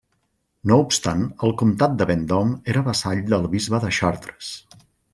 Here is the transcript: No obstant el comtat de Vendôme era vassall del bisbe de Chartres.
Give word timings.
No 0.71 0.77
obstant 0.83 1.21
el 1.49 1.53
comtat 1.63 1.95
de 1.99 2.09
Vendôme 2.13 2.57
era 2.75 2.85
vassall 2.91 3.25
del 3.35 3.49
bisbe 3.55 3.83
de 3.87 3.93
Chartres. 3.99 4.53